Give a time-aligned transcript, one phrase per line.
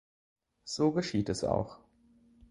[0.63, 1.77] So geschieht es auch.